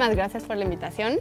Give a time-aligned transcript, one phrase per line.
[0.00, 1.20] muchísimas gracias por la invitación.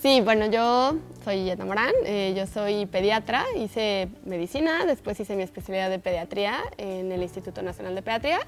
[0.00, 5.42] Sí, bueno, yo soy Yeta Morán, eh, yo soy pediatra, hice medicina, después hice mi
[5.42, 8.38] especialidad de pediatría en el Instituto Nacional de Pediatría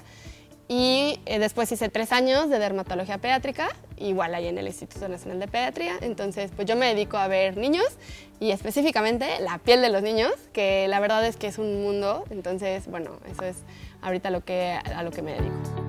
[0.67, 3.67] y eh, después hice tres años de dermatología pediátrica,
[3.97, 5.97] igual ahí en el Instituto Nacional de Pediatría.
[6.01, 7.85] Entonces, pues yo me dedico a ver niños
[8.39, 12.23] y específicamente la piel de los niños, que la verdad es que es un mundo.
[12.31, 13.57] Entonces, bueno, eso es
[14.01, 15.88] ahorita lo que, a lo que me dedico.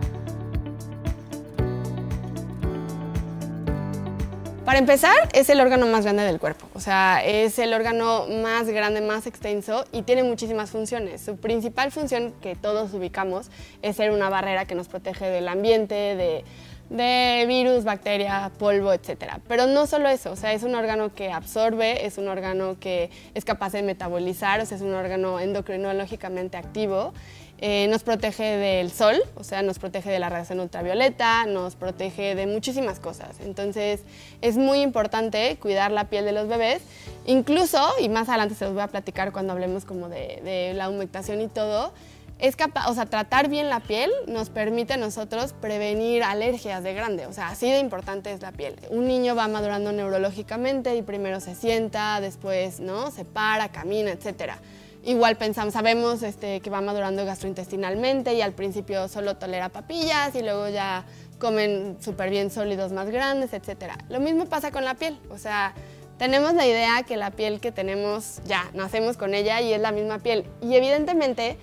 [4.71, 8.69] Para empezar, es el órgano más grande del cuerpo, o sea, es el órgano más
[8.69, 11.23] grande, más extenso y tiene muchísimas funciones.
[11.23, 13.51] Su principal función que todos ubicamos
[13.83, 16.45] es ser una barrera que nos protege del ambiente, de,
[16.91, 19.39] de virus, bacteria, polvo, etc.
[19.49, 23.11] Pero no solo eso, o sea, es un órgano que absorbe, es un órgano que
[23.35, 27.15] es capaz de metabolizar, o sea, es un órgano endocrinológicamente activo
[27.63, 32.35] eh, nos protege del sol, o sea, nos protege de la radiación ultravioleta, nos protege
[32.35, 33.39] de muchísimas cosas.
[33.41, 34.01] Entonces,
[34.41, 36.81] es muy importante cuidar la piel de los bebés,
[37.27, 41.43] incluso, y más adelante se los voy a platicar cuando hablemos como de, la humectación
[41.43, 41.93] y todo,
[42.41, 46.95] es capaz, o sea, tratar bien la piel nos permite a nosotros prevenir alergias de
[46.95, 48.77] grande, o sea, así de importante es la piel.
[48.91, 53.11] Un niño va madurando neurológicamente y primero se sienta, después, ¿no?
[53.11, 54.59] Se para, camina, etcétera.
[55.05, 60.43] Igual pensamos, sabemos este, que va madurando gastrointestinalmente y al principio solo tolera papillas y
[60.43, 61.05] luego ya
[61.39, 63.95] comen súper bien sólidos más grandes, etc.
[64.09, 65.75] Lo mismo pasa con la piel, o sea,
[66.19, 69.91] tenemos la idea que la piel que tenemos ya, nacemos con ella y es la
[69.91, 70.45] misma piel.
[70.61, 71.57] Y evidentemente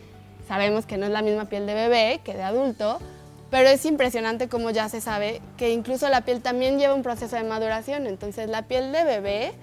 [0.47, 2.99] sabemos que no es la misma piel de bebé que de adulto,
[3.49, 7.35] pero es impresionante como ya se sabe que incluso la piel también lleva un proceso
[7.35, 8.07] de maduración.
[8.07, 9.53] Entonces la piel de bebé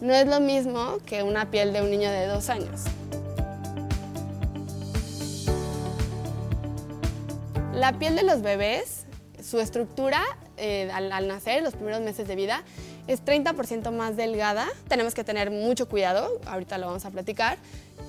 [0.00, 2.82] no es lo mismo que una piel de un niño de dos años.
[7.74, 9.06] La piel de los bebés,
[9.42, 10.20] su estructura
[10.56, 12.62] eh, al, nacer, los primeros meses de vida,
[13.06, 14.68] es 30% más delgada.
[14.88, 17.58] Tenemos que tener mucho cuidado, ahorita lo vamos a platicar,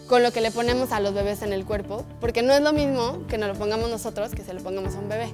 [0.08, 2.74] con lo que le ponemos a los bebés en el cuerpo, porque no es lo
[2.74, 5.34] mismo que nos lo pongamos nosotros que se lo pongamos a un bebé.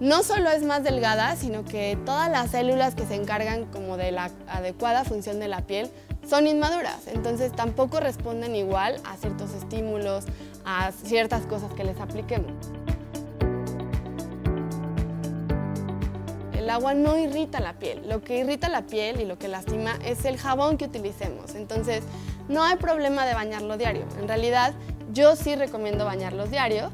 [0.00, 4.12] No solo es más delgada, sino que todas las células que se encargan como de
[4.12, 5.90] la adecuada función de la piel
[6.28, 10.24] son inmaduras, entonces tampoco responden igual a ciertos estímulos,
[10.64, 12.52] a ciertas cosas que les apliquemos.
[16.68, 18.06] El agua no irrita la piel.
[18.06, 21.54] Lo que irrita la piel y lo que lastima es el jabón que utilicemos.
[21.54, 22.02] Entonces,
[22.50, 24.04] no hay problema de bañarlo diario.
[24.20, 24.74] En realidad,
[25.14, 26.90] yo sí recomiendo bañarlos diario.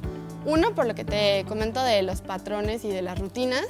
[0.46, 3.64] Uno, por lo que te comento de los patrones y de las rutinas.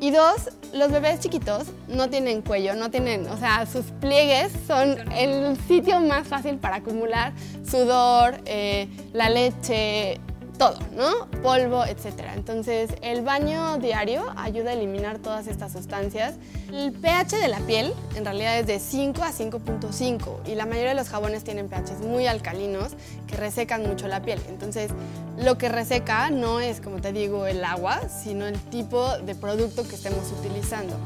[0.00, 4.96] Y dos, los bebés chiquitos no tienen cuello, no tienen, o sea, sus pliegues son
[5.12, 7.32] el sitio más fácil para acumular
[7.64, 10.20] sudor, eh, la leche,
[10.58, 11.26] todo, ¿no?
[11.42, 12.34] Polvo, etcétera.
[12.34, 16.34] Entonces, el baño diario ayuda a eliminar todas estas sustancias.
[16.72, 20.90] El pH de la piel en realidad es de 5 a 5.5 y la mayoría
[20.90, 22.92] de los jabones tienen pHs muy alcalinos
[23.28, 24.40] que resecan mucho la piel.
[24.48, 24.90] Entonces,
[25.38, 29.86] lo que reseca no es, como te digo, el agua, sino el tipo de producto
[29.86, 30.96] que estemos utilizando.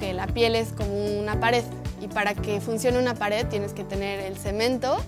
[0.00, 1.62] Que la piel es como una pared
[2.00, 4.98] y para que funcione una pared tienes que tener el cemento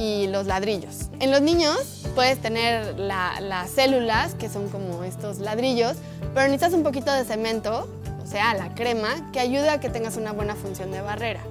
[0.00, 1.10] y los ladrillos.
[1.20, 5.96] En los niños puedes tener las células, que son como estos ladrillos,
[6.34, 7.86] pero necesitas un poquito de cemento,
[8.22, 11.42] o sea, la crema, que ayude a que tengas una buena función de barrera.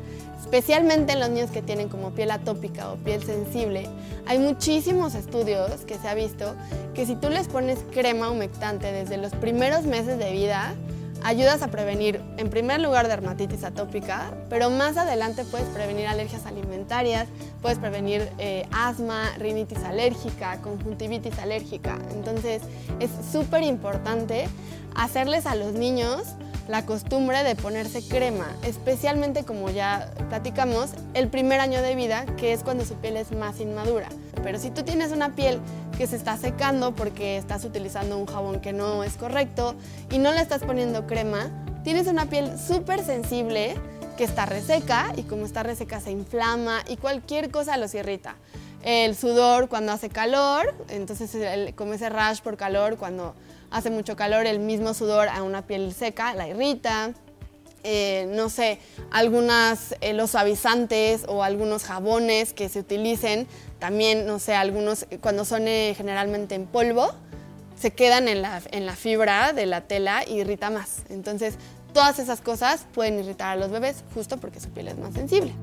[0.41, 3.87] Especialmente en los niños que tienen como piel atópica o piel sensible,
[4.25, 6.55] hay muchísimos estudios que se ha visto
[6.95, 10.73] que si tú les pones crema humectante desde los primeros meses de vida,
[11.24, 17.28] ayudas a prevenir, en primer lugar, dermatitis atópica, pero más adelante puedes prevenir alergias alimentarias,
[17.62, 21.97] puedes prevenir eh, asma, rinitis alérgica, conjuntivitis alérgica.
[22.12, 22.62] Entonces,
[23.00, 24.47] es súper importante
[24.96, 26.24] hacerles a los niños
[26.69, 32.53] la costumbre de ponerse crema, especialmente como ya platicamos, el primer año de vida, que
[32.53, 34.07] es cuando su piel es más inmadura.
[34.44, 35.59] Pero si tú tienes una piel
[35.97, 39.73] que se está secando porque estás utilizando un jabón que no es correcto
[40.11, 41.49] y no le estás poniendo crema,
[41.84, 43.73] tienes una piel súper sensible
[44.16, 48.35] que está reseca y como está reseca se inflama y cualquier cosa los irrita.
[48.84, 53.34] El sudor cuando hace calor, entonces como ese rash por calor, cuando
[53.71, 57.13] hace mucho calor, el mismo sudor a una piel seca la irrita.
[57.83, 58.79] Eh, no sé,
[59.09, 63.47] algunas, eh, los suavizantes o algunos jabones que se utilicen,
[63.79, 67.09] también, no sé, algunos cuando son eh, generalmente en polvo,
[67.79, 71.03] se quedan en la, en la fibra de la tela y irrita más.
[71.09, 71.55] Entonces,
[71.93, 75.53] todas esas cosas pueden irritar a los bebés justo porque su piel es más sensible.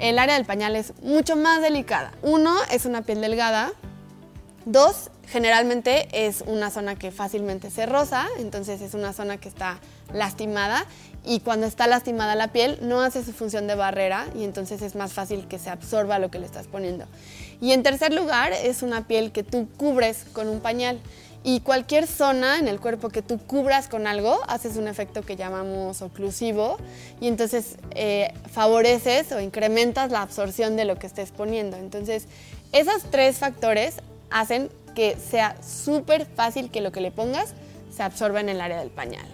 [0.00, 2.12] El área del pañal es mucho más delicada.
[2.22, 3.72] Uno, es una piel delgada,
[4.66, 9.80] Dos, generalmente es una zona que fácilmente se roza, entonces es una zona que está
[10.12, 10.84] lastimada
[11.24, 14.96] y cuando está lastimada la piel no hace su función de barrera y entonces es
[14.96, 17.06] más fácil que se absorba lo que le estás poniendo.
[17.62, 21.00] Y en tercer lugar es una piel que tú cubres con un pañal
[21.42, 25.36] y cualquier zona en el cuerpo que tú cubras con algo haces un efecto que
[25.36, 26.76] llamamos oclusivo
[27.20, 31.76] y entonces eh, favoreces o incrementas la absorción de lo que estés poniendo.
[31.78, 32.26] Entonces
[32.72, 33.96] esos tres factores
[34.30, 37.54] hacen que sea súper fácil que lo que le pongas
[37.94, 39.26] se absorba en el área del pañal.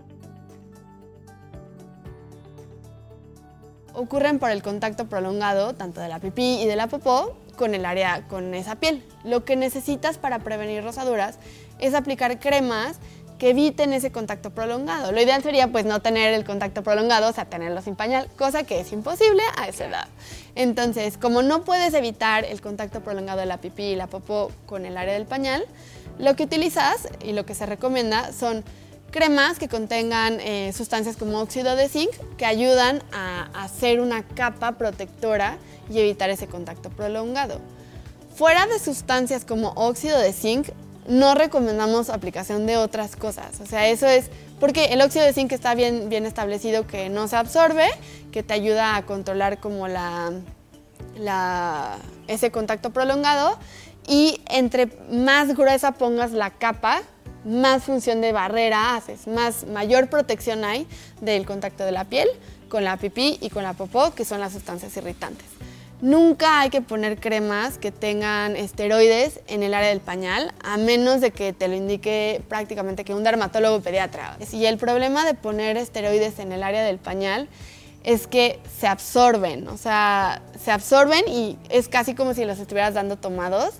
[3.94, 7.84] Ocurren por el contacto prolongado tanto de la pipí y de la popó con el
[7.84, 9.04] área, con esa piel.
[9.24, 11.38] Lo que necesitas para prevenir rosaduras
[11.78, 12.98] es aplicar cremas
[13.38, 15.12] que eviten ese contacto prolongado.
[15.12, 18.64] Lo ideal sería pues no tener el contacto prolongado, o sea, tenerlo sin pañal, cosa
[18.64, 20.08] que es imposible a esa edad.
[20.54, 24.86] Entonces, como no puedes evitar el contacto prolongado de la pipí y la popó con
[24.86, 25.64] el área del pañal,
[26.18, 28.64] lo que utilizas y lo que se recomienda son
[29.10, 34.72] cremas que contengan eh, sustancias como óxido de zinc que ayudan a hacer una capa
[34.72, 35.58] protectora
[35.90, 37.60] y evitar ese contacto prolongado.
[38.34, 40.68] Fuera de sustancias como óxido de zinc,
[41.08, 43.60] no recomendamos aplicación de otras cosas.
[43.60, 44.30] O sea, eso es
[44.60, 47.86] porque el óxido de zinc está bien, bien establecido que no se absorbe,
[48.32, 50.32] que te ayuda a controlar como la,
[52.26, 53.58] ese contacto prolongado
[54.06, 57.02] y entre más gruesa pongas la capa,
[57.46, 60.86] más función de barrera haces, más mayor protección hay
[61.20, 62.28] del contacto de la piel
[62.68, 65.46] con la pipí y con la popó, que son las sustancias irritantes.
[66.02, 71.22] Nunca hay que poner cremas que tengan esteroides en el área del pañal, a menos
[71.22, 74.36] de que te lo indique prácticamente que un dermatólogo pediatra.
[74.52, 77.48] Y el problema de poner esteroides en el área del pañal
[78.04, 82.92] es que se absorben, o sea, se absorben y es casi como si los estuvieras
[82.92, 83.74] dando tomados.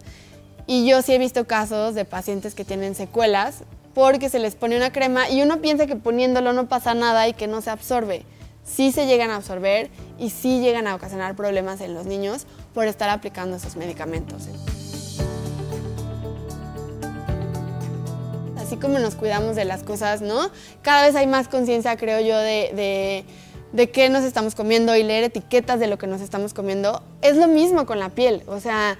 [0.66, 3.64] Y yo sí he visto casos de pacientes que tienen secuelas
[3.94, 7.34] porque se les pone una crema y uno piensa que poniéndolo no pasa nada y
[7.34, 8.24] que no se absorbe
[8.66, 12.86] sí se llegan a absorber y sí llegan a ocasionar problemas en los niños por
[12.86, 14.48] estar aplicando esos medicamentos.
[18.58, 20.50] Así como nos cuidamos de las cosas, ¿no?
[20.82, 23.24] Cada vez hay más conciencia, creo yo, de,
[23.72, 27.02] de, qué nos estamos comiendo y leer etiquetas de lo que nos estamos comiendo.
[27.22, 28.98] Es lo mismo con la piel, o sea,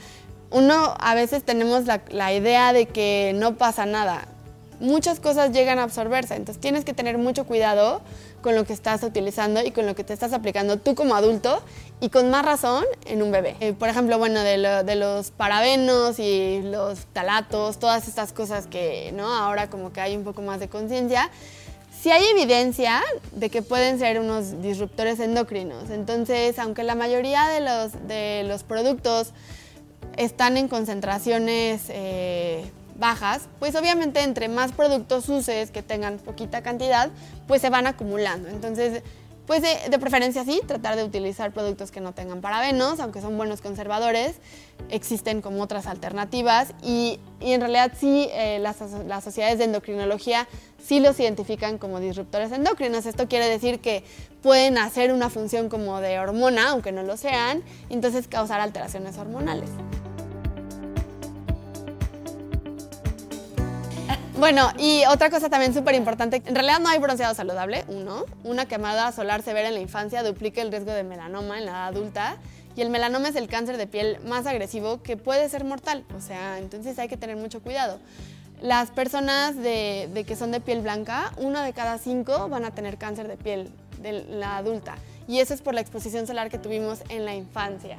[0.50, 4.26] uno a veces tenemos la idea de que no pasa nada.
[4.81, 8.02] Muchas cosas llegan a absorberse, entonces tienes que tener mucho cuidado
[8.46, 11.60] con lo que estás utilizando y con lo que te estás aplicando tú como adulto
[12.00, 13.56] y con más razón en un bebé.
[13.58, 19.26] Eh, por ejemplo, bueno, de, los parabenos y los talatos, todas estas cosas que ¿no?
[19.34, 21.28] ahora como que hay un poco más de conciencia,
[22.00, 23.02] sí hay evidencia
[23.32, 25.90] de que pueden ser unos disruptores endocrinos.
[25.90, 29.32] Entonces, aunque la mayoría de los, de los productos
[30.16, 32.64] están en concentraciones eh,
[32.98, 37.10] bajas, pues obviamente entre más productos uses que tengan poquita cantidad,
[37.46, 38.48] pues se van acumulando.
[38.48, 39.02] Entonces,
[39.46, 43.60] pues de, preferencia sí, tratar de utilizar productos que no tengan parabenos, aunque son buenos
[43.60, 44.36] conservadores,
[44.90, 50.48] existen como otras alternativas y, en realidad sí eh, las, las, sociedades de endocrinología
[50.84, 53.06] sí los identifican como disruptores endocrinos.
[53.06, 54.02] Esto quiere decir que
[54.42, 59.17] pueden hacer una función como de hormona, aunque no lo sean, y entonces causar alteraciones
[59.17, 59.70] hormonales.
[64.38, 68.26] Bueno, y otra cosa también súper importante, en realidad no hay bronceado saludable, uno.
[68.44, 71.86] Una quemada solar severa en la infancia duplica el riesgo de melanoma en la edad
[71.86, 72.36] adulta
[72.76, 76.20] y el melanoma es el cáncer de piel más agresivo que puede ser mortal, o
[76.20, 77.98] sea, entonces hay que tener mucho cuidado.
[78.60, 82.98] Las personas de, que son de piel blanca, uno de cada cinco van a tener
[82.98, 83.70] cáncer de piel
[84.02, 87.96] de la adulta y eso es por la exposición solar que tuvimos en la infancia.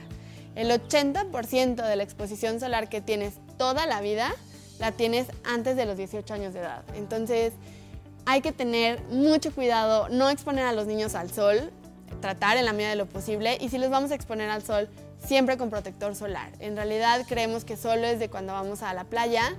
[0.56, 4.36] El 80% de la exposición solar que tienes toda la vida
[4.80, 6.84] la tienes antes de los 18 años de edad.
[6.96, 7.54] Entonces,
[8.26, 11.72] hay que tener mucho cuidado, no exponer a los niños al sol,
[12.20, 14.90] tratar en la medida de lo posible y si los vamos a exponer al sol,
[15.20, 16.52] siempre con protector solar.
[16.60, 19.56] En realidad creemos que solo es de cuando vamos a la playa.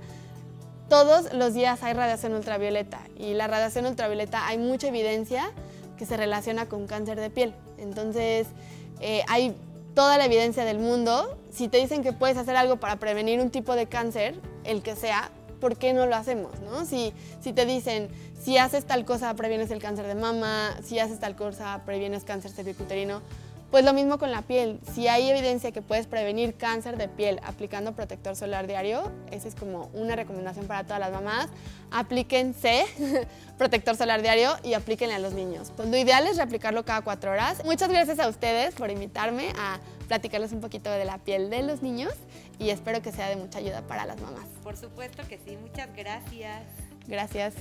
[0.87, 5.51] Todos los días hay radiación ultravioleta y la radiación ultravioleta hay mucha evidencia
[5.97, 7.53] que se relaciona con cáncer de piel.
[7.77, 8.47] Entonces,
[8.99, 9.55] eh, hay
[9.95, 11.38] toda la evidencia del mundo.
[11.51, 14.95] Si te dicen que puedes hacer algo para prevenir un tipo de cáncer, el que
[14.95, 16.59] sea, ¿por qué no lo hacemos?
[16.61, 16.85] ¿no?
[16.85, 21.19] Si, si te dicen, si haces tal cosa, previenes el cáncer de mama, si haces
[21.19, 23.21] tal cosa, previenes cáncer cervicuterino,
[23.71, 24.79] Pues lo mismo con la piel.
[24.93, 29.53] Si hay evidencia que puedes prevenir cáncer de piel aplicando protector solar diario, esa es
[29.53, 31.49] como una recomendación para todas las mamás.
[31.91, 32.85] Aplíquense
[33.59, 35.71] protector solar diario y aplíquenle a los niños.
[35.75, 37.63] Pues lo ideal es reaplicarlo cada cuatro horas.
[37.63, 41.83] Muchas gracias a ustedes por invitarme a platicarles un poquito de la piel de los
[41.83, 42.13] niños
[42.57, 44.45] y espero que sea de mucha ayuda para las mamás.
[44.63, 46.63] Por supuesto que sí, muchas gracias.
[47.07, 47.53] Gracias.